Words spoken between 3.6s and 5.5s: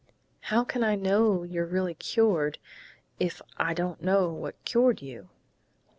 don't know what cured you?"